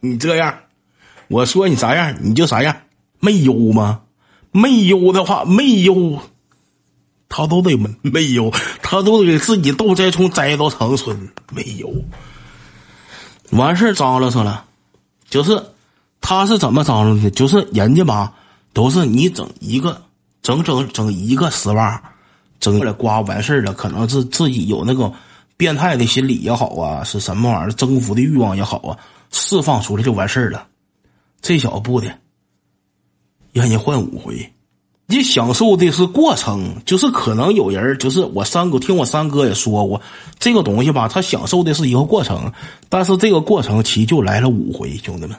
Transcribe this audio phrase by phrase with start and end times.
[0.00, 0.54] 你这样，
[1.28, 2.76] 我说你啥样你就啥样，
[3.20, 4.00] 没有吗？
[4.50, 6.20] 没有的话，没有，
[7.28, 8.50] 他都得没没有，
[8.82, 11.92] 他都得给自己倒栽葱栽到长春，没有。
[13.50, 14.64] 完事儿张罗上了，
[15.28, 15.62] 就是
[16.20, 17.30] 他是怎么张罗的？
[17.30, 18.32] 就是人家吧，
[18.72, 20.00] 都是你整一个，
[20.42, 22.02] 整整整一个丝袜，
[22.58, 25.12] 整过来刮完事儿了，可能是自己有那个
[25.56, 28.96] 变态的心理也好啊，是什么玩意儿征服的欲望也好啊，
[29.30, 30.66] 释放出来就完事儿了。
[31.40, 32.12] 这小子不的，
[33.52, 34.52] 让人换五回。
[35.10, 39.98] 你享受的是过程，就是可能有人就是我三哥听我三哥也说过，
[40.38, 42.52] 这个东西吧，他享受的是一个过程，
[42.90, 45.34] 但是这个过程其实就来了五回，兄弟们，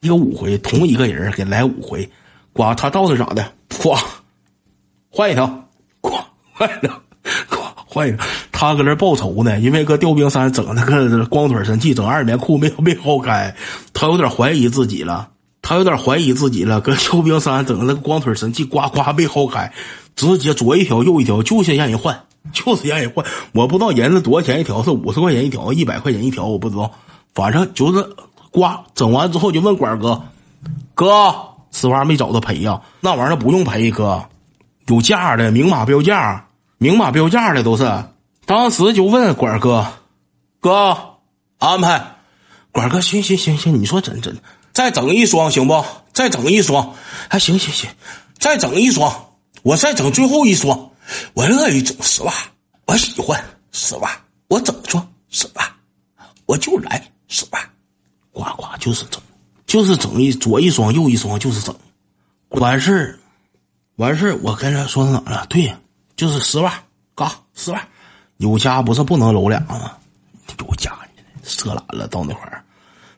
[0.00, 2.10] 一个五回，同一个人给来五回，
[2.54, 3.52] 刮他到底咋的？
[3.68, 4.02] 咵，
[5.10, 5.44] 换一条，
[6.00, 6.24] 咵
[6.54, 7.01] 换一条，
[7.92, 8.18] 换一个，
[8.50, 13.54] 他搁那报仇呢，因为搁吊冰山整那个光腿神器，整二棉裤没没薅开，
[13.92, 15.28] 他有点怀疑自己了。
[15.64, 19.72] 他有点怀疑自己了，搁秋冰山整那个光腿神器，呱呱没薅开，
[20.16, 22.20] 直接左一条右一条，就先让人换，
[22.52, 23.24] 就是让人换。
[23.52, 26.90] 我不知道人家多少钱一条，是五十块钱一条，一百块钱一条，我不知道。
[27.32, 28.02] 反正就是
[28.50, 30.20] 呱整完之后就问管哥
[30.94, 31.32] ：“哥，
[31.70, 32.80] 丝袜没找他赔呀？
[33.00, 34.20] 那玩意儿不用赔，哥，
[34.88, 36.44] 有价的，明码标价，
[36.82, 37.84] 明码标价的都是。”
[38.44, 39.86] 当时就问管哥
[40.58, 40.98] ：“哥，
[41.58, 42.16] 安排。”
[42.72, 44.36] 管哥：“行行行行，你说真真。”
[44.74, 45.84] 再整一双行不？
[46.12, 46.94] 再整一双，
[47.28, 47.88] 还行行行，
[48.38, 49.14] 再整一双，
[49.62, 50.90] 我再整最后一双，
[51.34, 52.32] 我乐意整丝袜，
[52.86, 54.10] 我喜欢丝袜，
[54.48, 55.76] 我整双丝袜，
[56.46, 57.60] 我就来丝袜，
[58.32, 59.20] 呱呱就是整，
[59.66, 61.74] 就是整一左一双右一双就是整，
[62.48, 63.18] 完事儿，
[63.96, 65.46] 完事儿，我跟他说到哪了？
[65.50, 65.78] 对呀，
[66.22, 66.72] 就是十万，
[67.16, 67.82] 嘎十万，
[68.36, 69.90] 有家不是不能搂俩吗？
[70.60, 70.92] 有家
[71.42, 72.62] 色懒了到那块儿。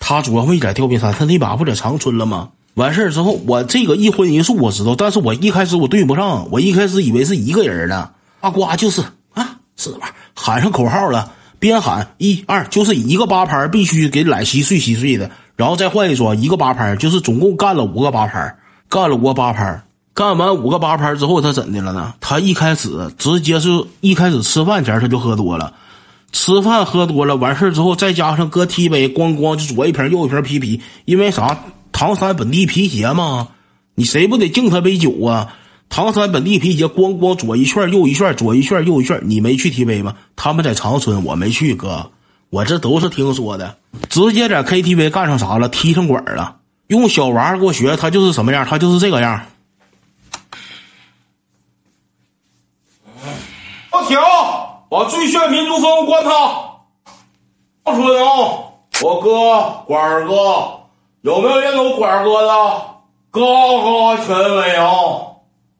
[0.00, 2.48] 他主要没在吊冰山，他那把不在长春了吗？
[2.74, 8.10] 完事儿之后，我这个一荤一素我知道，但是我一开始我对不上，我一开始以为是一个人呢。
[8.40, 9.00] 阿瓜就是
[9.32, 10.12] 啊，是吧？
[10.34, 18.56] 喊上口号了，边喊一二，就是一个八拍必须给揽稀碎稀碎的，然后再换一桌，一个八拍就是总共干了五个八拍，
[18.88, 19.80] 干了五个八拍，
[20.18, 22.12] 干完五个八拍之后，他怎的了呢？
[22.20, 23.68] 他一开始直接是
[24.00, 25.72] 一开始吃饭前他就喝多了。
[26.32, 31.60] 吃饭喝多了，完事之后再加上搁 T V，咣咣就左一瓶右一瓶啤啤，因为啥？
[31.92, 33.46] 唐山本地皮鞋嘛，
[33.94, 35.54] 你谁不得敬他杯酒啊？
[35.88, 39.20] 唐山本地皮鞋，咣咣左一圈右一圈，左一圈右一圈。
[39.22, 40.16] 你没去 T V 吗？
[40.34, 42.10] 他们在长春，我没去，哥，
[42.50, 43.76] 我这都是听说的。
[44.10, 45.68] 直接在 K T V 干上啥了？
[45.68, 46.56] 踢上管了。
[46.88, 48.66] 用小王给我学，他就是什么样？
[48.66, 49.40] 他就是这个样。
[54.08, 54.18] 停。
[54.90, 56.30] 把最炫民族风关他！
[57.84, 58.58] 长春啊，
[59.02, 60.34] 我哥管哥
[61.20, 62.48] 有没有认懂管哥的？
[63.30, 64.86] 嘎嘎权威啊！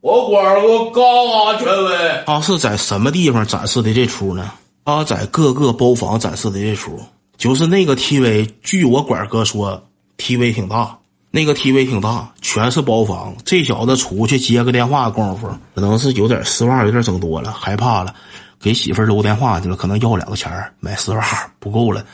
[0.00, 2.22] 我管哥嘎嘎权威。
[2.24, 4.52] 他是在什么地方展示的这出呢？
[4.84, 7.00] 他在各个包房展示的这出，
[7.36, 8.48] 就是那个 TV。
[8.62, 9.82] 据我管哥说
[10.16, 10.96] ，TV 挺大，
[11.34, 13.34] 那个 TV 挺大，全是包房。
[13.44, 18.14] 这小子出去接个电话功夫，可能是有点丝袜有点整多了，害怕了。
[18.60, 21.24] 给媳妇儿留电话去了，可能要两个钱买丝袜
[21.58, 22.04] 不够了，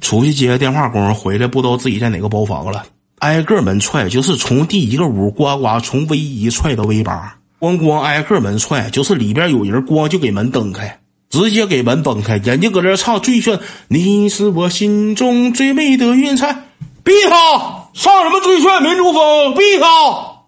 [0.00, 2.84] 出去接个电话功夫回来不知道自己在哪个包房了，
[3.20, 10.98] 挨个门踹，就是从第一个屋呱呱从 V 一踹到 V 八，咣咣挨个门踹，就是里边有人，咣就给门蹬开，
[11.30, 16.64] 直接给门崩开，人家搁这唱最炫，你是我心中最美的云彩，
[17.04, 19.88] 逼他上什么最炫民族风，闭上，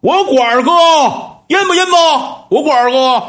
[0.00, 0.70] 我管儿哥
[1.48, 2.44] 认不认吧？
[2.50, 3.22] 我管儿哥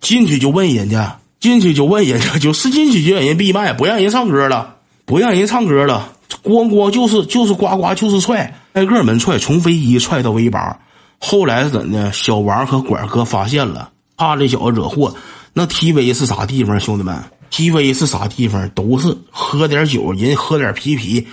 [0.00, 1.18] 进去就问人家。
[1.40, 6.10] 进去就问人家，就是进去就让人闭麦，不让人唱歌了，不让人唱歌了，
[6.42, 10.78] 咣咣就是就是呱呱就是踹，挨个门踹，从 V 一踹到 V 八。
[11.20, 12.10] 后来是怎的？
[12.12, 15.14] 小王和管哥发现了，怕这小子惹祸。
[15.52, 16.80] 那 TV 是啥地方？
[16.80, 17.22] 兄弟们
[17.52, 18.66] ，TV 是啥地方？
[18.70, 21.26] 都是喝点酒，人喝点啤啤，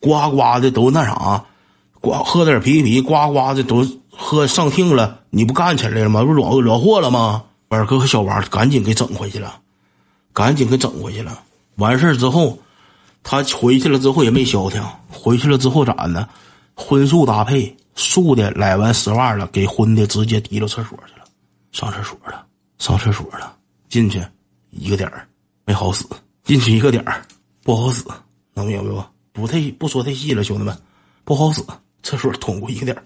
[0.00, 1.44] 呱呱的都那啥，
[2.00, 5.20] 呱喝点啤啤，呱呱的都喝上听了。
[5.30, 6.24] 你不干起来了吗？
[6.24, 7.44] 不惹惹祸了吗？
[7.68, 9.60] 二哥和小王赶紧给整回去了，
[10.32, 11.38] 赶紧给整回去了。
[11.76, 12.58] 完事之后，
[13.22, 14.82] 他回去了之后也没消停。
[15.08, 16.28] 回去了之后咋呢？
[16.74, 21.24] 荤素搭配，素的来完丝袜了，给荤的直接提溜厕所去了，
[21.70, 22.44] 上厕所了，
[22.78, 23.54] 上厕所了。
[23.88, 24.20] 进去
[24.70, 25.10] 一个点
[25.64, 26.04] 没好使，
[26.44, 27.04] 进去一个点
[27.62, 28.02] 不好使，
[28.54, 29.42] 能明白不？
[29.42, 30.76] 不太不说太细了，兄弟们，
[31.24, 31.62] 不好使。
[32.02, 33.02] 厕所通过一个点儿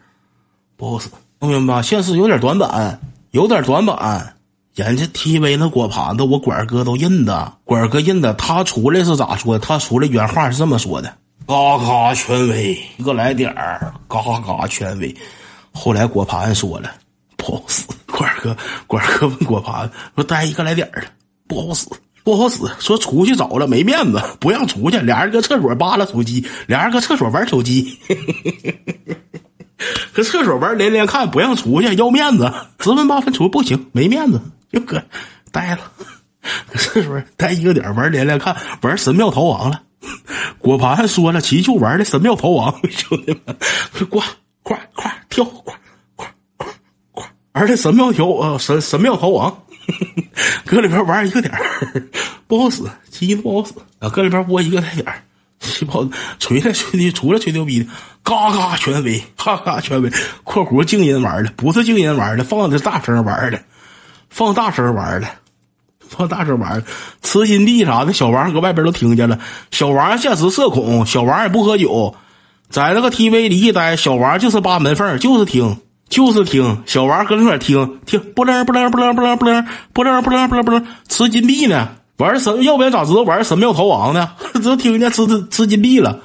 [0.76, 1.08] 不好使，
[1.40, 1.82] 能明白吧？
[1.82, 3.00] 现实有点短板，
[3.30, 4.34] 有点短板。
[4.74, 8.34] 人家 TV 那果盘子，我管哥都认的，管哥认的。
[8.34, 9.64] 他出来是咋说的？
[9.64, 11.08] 他出来原话是这么说的：
[11.46, 15.14] 嘎嘎权威，一个来点儿，嘎嘎权威。
[15.72, 16.90] 后来果盘说了，
[17.36, 17.84] 不好使。
[18.06, 18.56] 管哥，
[18.86, 21.08] 管哥问果盘说：“带一个来点儿的，
[21.48, 21.86] 不好使，
[22.24, 24.98] 不好使。”说出去找了没面子，不让出去。
[24.98, 27.96] 俩人搁厕所扒拉手机，俩人搁厕所玩手机，
[30.12, 32.52] 搁厕所玩连连看，不让出去，要面子。
[32.80, 34.40] 十分八分出不行，没面子，
[34.72, 35.00] 就搁
[35.52, 35.92] 待了。
[36.74, 39.82] 厕所待一个点玩连连看，玩神庙逃亡了。
[40.58, 43.56] 果盘还说了，齐就玩的神庙逃亡， 兄弟们，
[44.10, 44.22] 快
[44.62, 45.74] 快快跳，快
[46.14, 46.26] 快
[46.56, 46.68] 快
[47.12, 47.26] 快！
[47.52, 49.64] 玩的神庙逃呃神神庙逃亡，
[50.64, 51.52] 搁里边玩一个点
[52.46, 54.08] 不好使，鸡不好使啊！
[54.08, 55.22] 搁里边窝一个点儿，
[55.60, 56.06] 气泡
[56.38, 57.86] 吹来吹的，除了吹牛逼的，
[58.22, 60.10] 嘎嘎权威，嘎嘎权威。
[60.42, 63.60] 括弧静音玩的，不是静音玩的，放的是大声玩的，
[64.30, 65.28] 放大声玩的。
[66.06, 66.84] 放大声玩的，
[67.22, 69.40] 吃金币啥的，小王搁外边都听见了。
[69.70, 72.14] 小王现实社恐，小王也不喝酒，
[72.68, 75.80] 在那个 TV 里一待，小王就是扒门缝，就是听，
[76.14, 76.80] 就是听。
[76.86, 81.88] 小王搁那块听听，不楞不楞不楞不楞不楞不楞不楞不楞不楞，吃金币呢，
[82.18, 84.30] 玩神，要不然咋知道玩神庙逃亡呢？
[84.62, 86.20] 都听见吃吃吃金币了，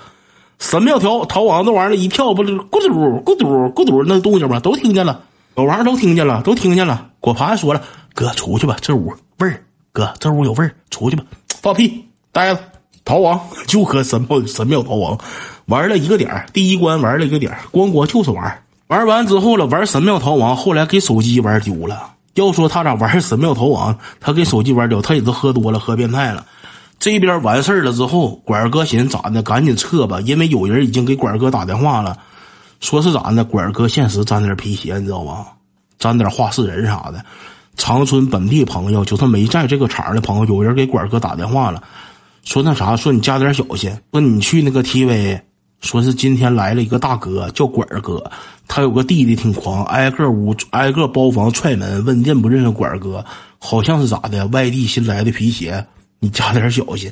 [0.59, 4.59] 神庙逃逃亡这玩意儿一跳，不咕嘟咕嘟咕嘟那动静吗？
[4.59, 5.24] 都听见了，
[5.56, 7.07] 小王都听见了，都听见了。
[7.19, 7.81] 果盘说了，
[8.13, 9.63] 哥出去吧，这屋味儿。
[9.91, 11.24] 哥，这屋有味儿，出去吧！
[11.63, 12.62] 放屁，呆子，
[13.03, 15.18] 逃亡就和神庙神庙逃亡，
[15.65, 22.13] 玩了一个点第一关玩了一个点光光就是玩玩完之后了，玩神庙逃亡，后来给手机玩丢了。
[22.33, 26.44] 要说他咋玩神庙逃亡，他给手机玩丢，他也是喝多了，喝变态了。
[26.97, 32.18] 这边完事儿了之后，管哥寻思咋的，赶紧撤吧，因为有人已经给管哥打电话了，
[32.80, 35.45] 说是咋的，管哥现实沾点皮鞋，你知道吗？
[36.00, 37.24] 沾点画事人啥的。
[37.77, 41.83] 长春本地朋友，就是没在这个场的朋友，有人给管哥打电话了，
[42.44, 45.39] 说那啥，说你加点小心，说你去那个 TV，
[45.81, 48.31] 说是今天来了一个大哥，叫管哥，
[48.68, 53.24] 他有个弟弟挺狂，挨个屋挨个包房踹门，问认不认识管哥，
[53.58, 55.86] 好像是咋的，外地新来的皮鞋，
[56.20, 57.12] 你加点小心，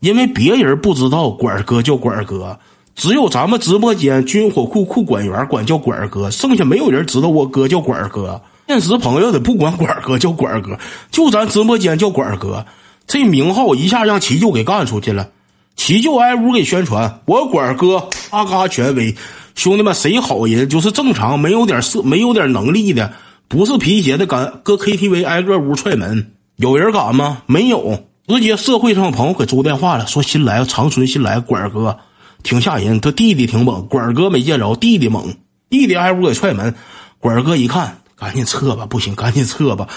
[0.00, 2.58] 因为别人不知道管哥叫管哥，
[2.94, 8.40] 只有咱们直播间军火库库管员管叫管哥，剩下没有人知道我哥叫管哥。
[8.66, 10.78] 现实朋友的不管管哥叫管哥，
[11.10, 12.64] 就咱直播间叫管哥，
[13.06, 15.28] 这名号一下让齐舅给干出去了。
[15.76, 19.14] 齐舅挨屋给宣传，我管哥阿嘎权威，
[19.54, 23.12] 兄弟们谁好人就是正常没有点色没有点能力的，
[23.48, 27.42] 不是皮鞋的敢搁 KTV 挨个屋踹门，有人敢吗？
[27.46, 31.98] 没有，直接社会上朋友给租电话了，说新来长春新来管哥，
[32.42, 35.34] 挺吓人，他弟弟挺猛，管哥没见着，弟弟猛，
[35.68, 36.74] 弟弟挨屋给踹门，
[37.18, 37.98] 管哥一看。
[38.16, 39.88] 赶紧撤吧，不行，赶紧撤吧！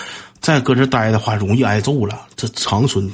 [0.41, 2.19] 再搁这待的话，容易挨揍了。
[2.35, 3.09] 这长春，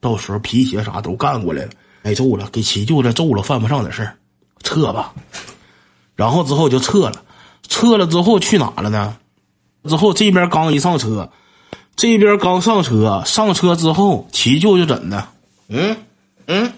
[0.00, 1.70] 到时候皮鞋啥都干过来了，
[2.02, 4.16] 挨揍了，给齐舅这揍了，犯不上的事儿。
[4.62, 5.12] 撤吧，
[6.16, 7.22] 然后之后就撤了。
[7.68, 9.16] 撤了之后去哪了呢？
[9.84, 11.30] 之后这边刚一上车，
[11.96, 15.28] 这边刚上车，上车之后，齐舅就怎的？
[15.68, 15.96] 嗯
[16.46, 16.72] 嗯，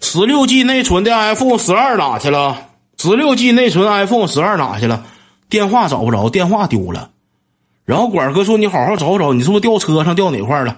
[0.00, 2.68] 十六 G 内存的 iPhone 十二哪去了？
[2.98, 5.04] 十六 G 内存 iPhone 十二哪去了？
[5.48, 7.10] 电话找不着，电话丢了。
[7.84, 10.76] 然后管哥说：“你好好找找，你是不是掉车上掉哪块了？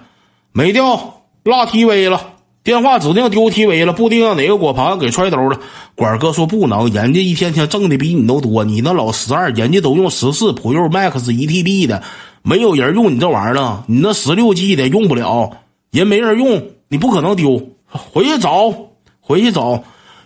[0.51, 2.33] 没掉，落 TV 了。
[2.67, 5.57] 电话指定丢 TV 了，不定哪个果盘给揣兜了。”
[5.95, 12.03] 管哥说：“不能，人家一天天挣的比你都多，你那老十二，人家都用十四 Pro Max 一 TB 的，
[12.41, 13.85] 没有人用你这玩意儿了。
[13.87, 15.49] 你那十六 G 的用不了，
[15.91, 17.69] 人没人用，你不可能丢。
[17.85, 18.73] 回去找，
[19.21, 19.81] 回去找。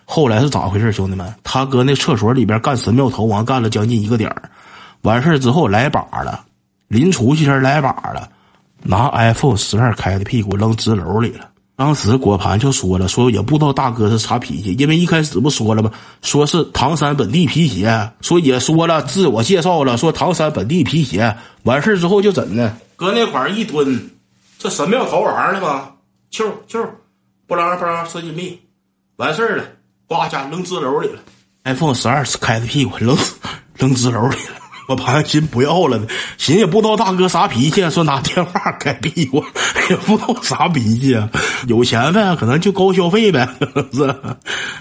[0.05, 1.31] 后来是咋回事，兄弟们？
[1.43, 4.35] 他搁那厕所里边干神庙逃亡，干了将近一个点，
[5.03, 6.43] 完事之后来把了。”
[6.89, 8.27] 临出去前来把了，
[8.81, 11.50] 拿 iPhone 十二开的屁股扔纸篓里了。
[11.81, 15.91] 当时果盘就说了，说也不知道大哥是啥脾气，因为一开始不说了吗？
[16.21, 21.35] 说是唐山本地皮鞋，说也说了自我介绍了，说唐山本地皮鞋。
[21.63, 22.77] 完事之后就怎的？
[22.95, 24.11] 搁那块一蹲，
[24.59, 25.89] 这神庙逃亡了吗？
[26.29, 26.79] 球球，
[27.47, 28.61] 不啷不啷吃金币，
[29.15, 29.63] 完事儿了，
[30.05, 31.19] 呱家扔纸篓里了。
[31.63, 33.17] iPhone 十二开的屁股扔
[33.73, 34.60] 扔纸篓里了。
[34.91, 36.05] 我盘寻不要了呢，
[36.37, 39.41] 寻也不知道大哥啥脾气，说拿电话开屁股，
[39.89, 41.29] 也不知道啥脾气啊。
[41.67, 43.47] 有钱呗，可能就高消费呗，
[43.93, 44.13] 是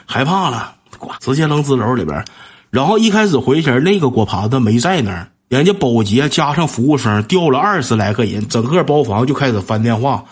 [0.05, 2.25] 害怕了，呱，直接扔纸篓里边。
[2.71, 10.25] 然后一开始回前那个果盘子没在那儿，人家保洁加上服务生调了二十来个人，整个包房就开始翻电话，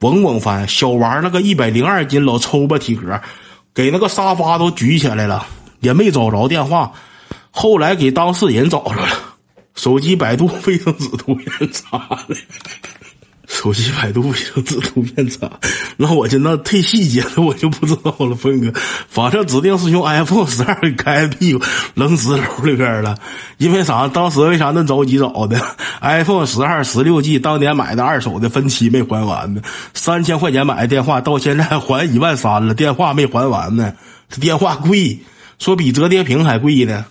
[0.00, 0.68] 嗡嗡翻。
[0.68, 3.18] 小王那个一百零二斤老抽吧体格，
[3.74, 5.46] 给那个沙发都举起来了，
[5.80, 6.92] 也没找着电话。
[7.56, 9.08] 后来给当事人找着了，
[9.76, 12.34] 手机百度卫生纸图片查的，
[13.46, 15.48] 手机百度卫生纸图片查，
[15.96, 18.72] 那我就那太细节了，我就不知道了，峰哥。
[19.08, 23.16] 反正指定是用 iPhone 十二给开屁股扔石头里边了。
[23.58, 24.08] 因为啥？
[24.08, 25.60] 当时为啥那着急找的
[26.00, 29.62] ？iPhone 十二十六 G 当年买的二手的分期没还完呢，
[29.94, 33.94] 三千块钱买的电话到现在还一万三了，电话没还完呢。
[34.28, 35.20] 这电话贵，
[35.60, 37.04] 说比折叠屏还贵呢。